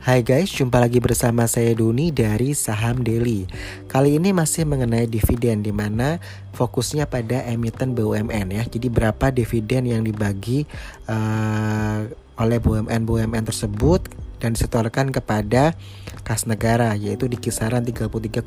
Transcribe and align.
Hai 0.00 0.24
guys, 0.24 0.48
jumpa 0.48 0.80
lagi 0.80 0.96
bersama 0.96 1.44
saya 1.44 1.76
Doni 1.76 2.08
dari 2.08 2.56
Saham 2.56 3.04
Daily. 3.04 3.44
Kali 3.84 4.16
ini 4.16 4.32
masih 4.32 4.64
mengenai 4.64 5.04
dividen 5.04 5.60
di 5.60 5.76
mana 5.76 6.16
fokusnya 6.56 7.04
pada 7.04 7.44
emiten 7.44 7.92
BUMN 7.92 8.48
ya. 8.48 8.64
Jadi 8.64 8.88
berapa 8.88 9.28
dividen 9.28 9.84
yang 9.84 10.00
dibagi 10.00 10.64
uh, 11.04 12.08
oleh 12.40 12.58
BUMN-BUMN 12.64 13.44
tersebut 13.44 14.08
dan 14.40 14.56
disetorkan 14.56 15.12
kepada 15.12 15.76
kas 16.24 16.48
negara 16.48 16.96
yaitu 16.96 17.28
di 17.28 17.36
kisaran 17.36 17.84
33,2 17.84 18.40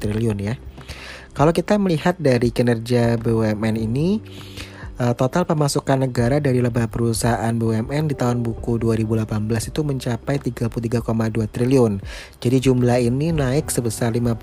triliun 0.00 0.38
ya. 0.40 0.56
Kalau 1.36 1.52
kita 1.52 1.76
melihat 1.76 2.16
dari 2.16 2.48
kinerja 2.48 3.20
BUMN 3.20 3.76
ini 3.76 4.24
total 4.94 5.42
pemasukan 5.42 6.06
negara 6.06 6.38
dari 6.38 6.62
laba 6.62 6.86
perusahaan 6.86 7.50
BUMN 7.50 8.10
di 8.10 8.14
tahun 8.14 8.46
buku 8.46 8.78
2018 8.78 9.74
itu 9.74 9.80
mencapai 9.82 10.38
33,2 10.38 11.10
triliun. 11.50 11.98
Jadi 12.38 12.56
jumlah 12.62 13.02
ini 13.02 13.34
naik 13.34 13.74
sebesar 13.74 14.14
50% 14.14 14.38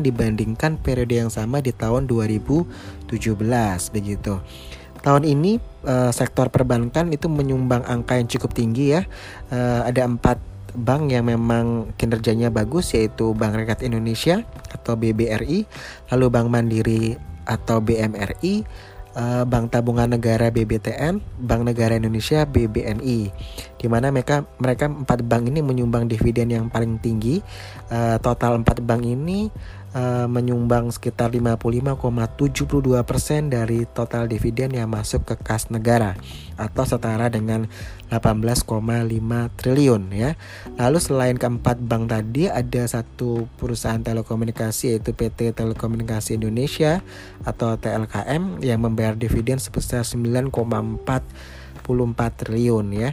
dibandingkan 0.00 0.80
periode 0.80 1.20
yang 1.20 1.28
sama 1.28 1.60
di 1.60 1.76
tahun 1.76 2.08
2017 2.08 2.64
begitu. 3.92 4.40
Tahun 5.02 5.24
ini 5.26 5.58
uh, 5.84 6.14
sektor 6.14 6.48
perbankan 6.48 7.10
itu 7.10 7.26
menyumbang 7.26 7.82
angka 7.84 8.16
yang 8.16 8.30
cukup 8.30 8.54
tinggi 8.54 8.96
ya. 8.96 9.02
Uh, 9.50 9.82
ada 9.84 10.06
empat 10.06 10.38
bank 10.72 11.12
yang 11.12 11.28
memang 11.28 11.92
kinerjanya 12.00 12.48
bagus 12.48 12.96
yaitu 12.96 13.36
Bank 13.36 13.58
Rakyat 13.60 13.84
Indonesia 13.84 14.40
atau 14.72 14.96
BBRI, 14.96 15.68
lalu 16.14 16.26
Bank 16.32 16.48
Mandiri 16.48 17.18
atau 17.44 17.82
BMRI, 17.82 18.64
uh, 19.16 19.44
Bank 19.48 19.72
Tabungan 19.72 20.12
Negara 20.12 20.48
BBTN, 20.52 21.20
Bank 21.40 21.62
Negara 21.64 21.96
Indonesia 21.96 22.44
BBNI, 22.44 23.32
di 23.82 23.90
mana 23.90 24.14
mereka 24.14 24.46
mereka 24.62 24.86
empat 24.86 25.26
bank 25.26 25.50
ini 25.50 25.58
menyumbang 25.58 26.06
dividen 26.06 26.54
yang 26.54 26.64
paling 26.70 27.02
tinggi. 27.02 27.42
Uh, 27.90 28.16
total 28.22 28.62
empat 28.62 28.78
bank 28.80 29.02
ini 29.02 29.50
uh, 29.96 30.26
menyumbang 30.28 30.90
sekitar 30.92 31.32
55,72 31.32 33.02
persen 33.04 33.50
dari 33.52 33.84
total 33.90 34.28
dividen 34.28 34.72
yang 34.76 34.88
masuk 34.88 35.24
ke 35.26 35.34
kas 35.40 35.68
negara 35.68 36.16
atau 36.56 36.84
setara 36.84 37.28
dengan 37.32 37.66
18,5 38.12 38.68
triliun 39.56 40.02
ya. 40.12 40.36
Lalu 40.76 40.98
selain 41.00 41.36
keempat 41.40 41.80
bank 41.80 42.12
tadi 42.12 42.48
ada 42.48 42.84
satu 42.84 43.48
perusahaan 43.56 44.00
telekomunikasi 44.00 44.96
yaitu 44.96 45.16
PT 45.16 45.56
Telekomunikasi 45.56 46.36
Indonesia 46.36 47.00
atau 47.42 47.76
TLKM 47.80 48.60
yang 48.60 48.80
membayar 48.84 49.16
dividen 49.16 49.56
sebesar 49.56 50.04
9,44 50.04 51.02
triliun 52.36 52.86
ya. 52.92 53.10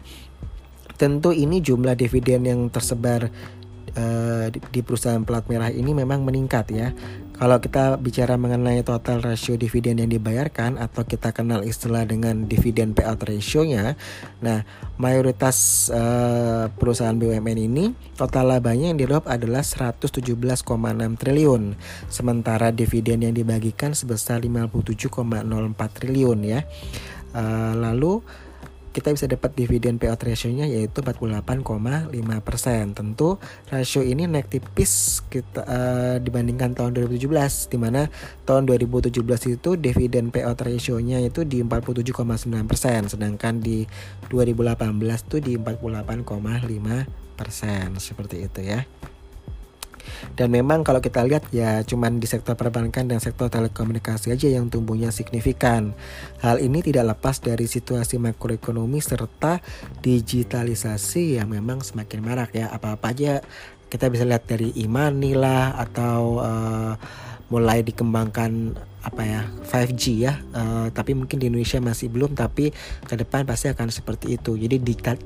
Tentu 1.00 1.32
ini 1.32 1.64
jumlah 1.64 1.96
dividen 1.96 2.44
yang 2.44 2.68
tersebar 2.68 3.32
uh, 3.96 4.46
di, 4.52 4.80
perusahaan 4.84 5.24
plat 5.24 5.48
merah 5.48 5.72
ini 5.72 5.96
memang 5.96 6.28
meningkat 6.28 6.66
ya. 6.76 6.92
Kalau 7.40 7.56
kita 7.64 7.96
bicara 7.96 8.36
mengenai 8.36 8.84
total 8.84 9.24
rasio 9.24 9.56
dividen 9.56 10.04
yang 10.04 10.12
dibayarkan 10.12 10.76
atau 10.76 11.08
kita 11.08 11.32
kenal 11.32 11.64
istilah 11.64 12.04
dengan 12.04 12.52
dividen 12.52 12.92
payout 12.92 13.24
ratio-nya, 13.24 13.96
nah 14.44 14.68
mayoritas 15.00 15.88
uh, 15.88 16.68
perusahaan 16.76 17.16
BUMN 17.16 17.56
ini 17.56 17.96
total 18.20 18.60
labanya 18.60 18.92
yang 18.92 19.00
diraup 19.00 19.24
adalah 19.24 19.64
117,6 19.64 20.36
triliun, 21.16 21.80
sementara 22.12 22.76
dividen 22.76 23.24
yang 23.24 23.32
dibagikan 23.32 23.96
sebesar 23.96 24.44
57,04 24.44 25.08
triliun 25.96 26.40
ya. 26.44 26.68
Uh, 27.32 27.72
lalu 27.80 28.20
kita 28.90 29.14
bisa 29.14 29.30
dapat 29.30 29.54
dividen 29.54 30.02
payout 30.02 30.22
ratio-nya 30.22 30.66
yaitu 30.66 31.06
48,5%. 31.06 32.10
Tentu 32.98 33.38
rasio 33.70 34.02
ini 34.02 34.26
naik 34.26 34.50
tipis 34.50 35.22
kita 35.30 35.62
uh, 35.64 36.16
dibandingkan 36.18 36.74
tahun 36.74 36.98
2017 36.98 37.70
di 37.70 37.78
mana 37.78 38.10
tahun 38.50 38.66
2017 38.66 39.14
itu 39.56 39.70
dividen 39.78 40.34
payout 40.34 40.58
ratio-nya 40.58 41.22
itu 41.22 41.46
di 41.46 41.62
47,9% 41.62 43.14
sedangkan 43.14 43.62
di 43.62 43.86
2018 44.34 45.30
itu 45.30 45.38
di 45.38 45.54
48,5% 45.58 48.02
seperti 48.02 48.50
itu 48.50 48.62
ya. 48.66 48.82
Dan 50.34 50.54
memang 50.54 50.86
kalau 50.86 51.00
kita 51.00 51.26
lihat 51.26 51.50
ya 51.50 51.82
cuman 51.84 52.22
di 52.22 52.28
sektor 52.30 52.54
perbankan 52.56 53.10
dan 53.10 53.20
sektor 53.20 53.48
telekomunikasi 53.52 54.34
aja 54.34 54.48
yang 54.50 54.68
tumbuhnya 54.68 55.10
signifikan. 55.10 55.94
Hal 56.40 56.62
ini 56.64 56.80
tidak 56.86 57.18
lepas 57.18 57.42
dari 57.42 57.66
situasi 57.66 58.22
makroekonomi 58.22 59.00
serta 59.00 59.60
digitalisasi 60.02 61.42
yang 61.42 61.52
memang 61.52 61.82
semakin 61.82 62.20
marak 62.22 62.56
ya. 62.56 62.70
Apa-apa 62.72 63.12
aja 63.12 63.42
kita 63.90 64.06
bisa 64.14 64.24
lihat 64.24 64.46
dari 64.46 64.70
imani 64.78 65.34
lah 65.34 65.74
atau 65.82 66.38
uh, 66.38 66.94
mulai 67.50 67.82
dikembangkan 67.82 68.78
apa 69.00 69.22
ya 69.24 69.42
5G 69.66 70.04
ya. 70.20 70.34
Uh, 70.52 70.92
tapi 70.92 71.16
mungkin 71.16 71.40
di 71.40 71.48
Indonesia 71.48 71.80
masih 71.80 72.12
belum 72.12 72.36
tapi 72.36 72.72
ke 73.08 73.16
depan 73.16 73.48
pasti 73.48 73.72
akan 73.72 73.90
seperti 73.90 74.36
itu. 74.36 74.60
Jadi 74.60 74.78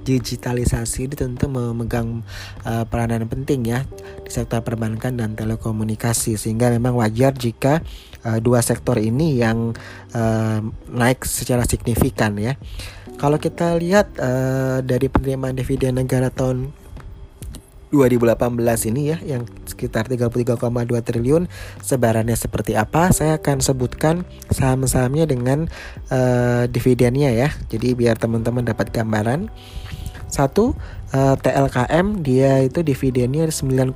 digitalisasi 0.06 1.10
ini 1.10 1.16
tentu 1.18 1.50
memegang 1.50 2.22
uh, 2.64 2.86
peranan 2.86 3.26
penting 3.26 3.68
ya 3.68 3.84
di 4.24 4.30
sektor 4.30 4.62
perbankan 4.62 5.18
dan 5.18 5.34
telekomunikasi. 5.34 6.38
Sehingga 6.38 6.70
memang 6.70 6.96
wajar 6.96 7.34
jika 7.34 7.82
uh, 8.24 8.40
dua 8.40 8.62
sektor 8.62 9.02
ini 9.02 9.42
yang 9.42 9.74
uh, 10.14 10.60
naik 10.94 11.26
secara 11.26 11.66
signifikan 11.66 12.38
ya. 12.38 12.56
Kalau 13.18 13.38
kita 13.38 13.74
lihat 13.78 14.20
uh, 14.20 14.84
dari 14.86 15.08
penerimaan 15.08 15.56
dividen 15.56 15.98
negara 16.02 16.30
tahun 16.34 16.74
2018 17.94 18.90
ini 18.90 19.02
ya 19.14 19.18
yang 19.22 19.46
sekitar 19.84 20.08
33,2 20.08 20.64
triliun. 21.04 21.52
Sebarannya 21.84 22.40
seperti 22.40 22.80
apa? 22.80 23.12
Saya 23.12 23.36
akan 23.36 23.60
sebutkan 23.60 24.24
saham-sahamnya 24.48 25.28
dengan 25.28 25.68
uh, 26.08 26.64
dividennya 26.72 27.36
ya. 27.36 27.50
Jadi 27.68 27.92
biar 28.00 28.16
teman-teman 28.16 28.64
dapat 28.64 28.96
gambaran. 28.96 29.52
Satu 30.32 30.74
uh, 31.14 31.36
eh, 31.36 31.36
TLKM 31.38 32.26
dia 32.26 32.66
itu 32.66 32.82
dividennya 32.82 33.46
9,44 33.52 33.94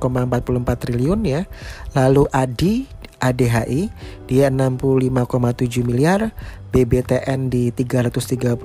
triliun 0.78 1.20
ya. 1.26 1.48
Lalu 1.96 2.30
ADI 2.30 2.98
ADHI 3.18 3.90
dia 4.30 4.46
65,7 4.46 5.82
miliar, 5.82 6.30
BBTN 6.70 7.50
di 7.50 7.74
336,95 7.74 8.62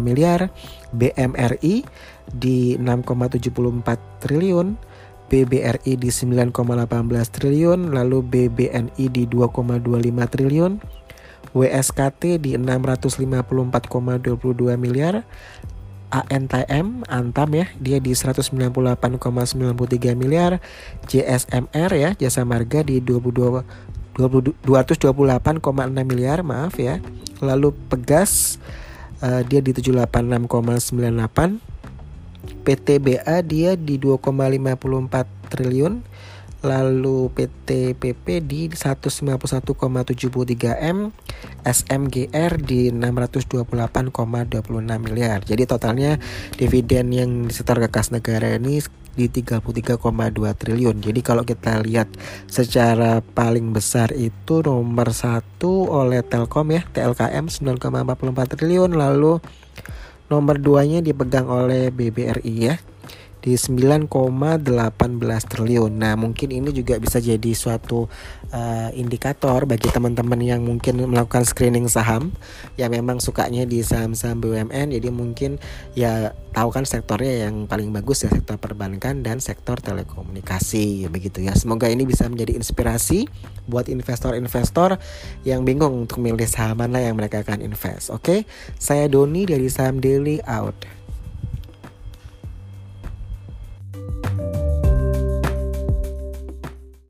miliar, 0.00 0.48
BMRI 0.96 1.84
di 2.30 2.78
6,74 2.80 4.24
triliun, 4.24 4.78
BBRI 5.30 5.94
di 5.94 6.10
9,18 6.10 6.50
triliun, 7.30 7.94
lalu 7.94 8.26
BBNI 8.26 9.06
di 9.06 9.30
2,25 9.30 9.86
triliun, 10.26 10.82
WSKT 11.54 12.42
di 12.42 12.58
654,22 12.58 14.74
miliar, 14.74 15.22
ANTM 16.10 17.06
Antam 17.06 17.54
ya 17.54 17.70
dia 17.78 18.02
di 18.02 18.10
198,93 18.10 18.98
miliar 20.18 20.58
JSMR 21.06 21.90
ya 21.94 22.18
Jasa 22.18 22.42
Marga 22.42 22.82
di 22.82 22.98
22 22.98 23.62
228,6 24.18 24.58
miliar 26.04 26.42
maaf 26.42 26.74
ya 26.82 26.98
lalu 27.38 27.70
Pegas 27.88 28.58
uh, 29.22 29.46
dia 29.46 29.62
di 29.62 29.70
786,98 29.70 31.70
PTBA 32.64 33.42
dia 33.46 33.76
di 33.78 33.98
2,54 33.98 35.50
triliun 35.50 35.94
lalu 36.60 37.32
PT 37.32 37.96
PP 37.96 38.44
di 38.44 38.68
191,73 38.68 40.92
M, 40.92 41.08
SMGR 41.64 42.52
di 42.60 42.92
628,26 42.92 44.12
miliar. 45.00 45.40
Jadi 45.40 45.64
totalnya 45.64 46.20
dividen 46.60 47.16
yang 47.16 47.48
disetor 47.48 47.80
ke 47.80 47.88
kas 47.88 48.12
negara 48.12 48.60
ini 48.60 48.84
di 49.16 49.26
33,2 49.26 50.04
triliun. 50.54 51.02
Jadi 51.02 51.20
kalau 51.24 51.48
kita 51.48 51.80
lihat 51.82 52.06
secara 52.46 53.24
paling 53.24 53.72
besar 53.72 54.12
itu 54.14 54.62
nomor 54.62 55.10
satu 55.16 55.88
oleh 55.88 56.22
Telkom 56.22 56.76
ya, 56.76 56.84
TLKM 56.92 57.48
9,44 57.48 58.60
triliun, 58.60 58.92
lalu 58.94 59.40
nomor 60.30 60.56
duanya 60.62 61.02
dipegang 61.02 61.50
oleh 61.50 61.90
BBRI 61.90 62.54
ya 62.56 62.78
di 63.40 63.56
9,18 63.56 64.08
triliun. 65.48 65.92
Nah, 65.96 66.14
mungkin 66.16 66.48
ini 66.52 66.70
juga 66.70 67.00
bisa 67.00 67.18
jadi 67.18 67.52
suatu 67.56 68.06
uh, 68.52 68.90
indikator 68.92 69.64
bagi 69.64 69.88
teman-teman 69.88 70.40
yang 70.40 70.60
mungkin 70.62 71.00
melakukan 71.08 71.48
screening 71.48 71.88
saham 71.88 72.32
ya 72.76 72.86
memang 72.92 73.18
sukanya 73.18 73.64
di 73.64 73.80
saham-saham 73.80 74.42
BUMN 74.42 74.92
jadi 74.94 75.08
mungkin 75.10 75.56
ya 75.96 76.36
tahu 76.50 76.68
kan 76.74 76.82
sektornya 76.82 77.46
yang 77.46 77.70
paling 77.70 77.94
bagus 77.94 78.26
ya 78.26 78.30
sektor 78.30 78.58
perbankan 78.58 79.22
dan 79.22 79.38
sektor 79.38 79.78
telekomunikasi 79.78 81.06
ya 81.06 81.08
begitu 81.08 81.40
ya. 81.40 81.54
Semoga 81.54 81.86
ini 81.88 82.04
bisa 82.04 82.26
menjadi 82.26 82.58
inspirasi 82.58 83.30
buat 83.70 83.86
investor-investor 83.86 84.98
yang 85.46 85.62
bingung 85.62 86.06
untuk 86.06 86.18
milih 86.18 86.46
saham 86.50 86.82
mana 86.82 86.98
yang 86.98 87.14
mereka 87.14 87.46
akan 87.46 87.62
invest. 87.62 88.10
Oke, 88.10 88.20
okay? 88.20 88.40
saya 88.80 89.06
Doni 89.06 89.46
dari 89.46 89.70
Saham 89.70 90.02
Daily 90.02 90.42
out. 90.48 90.74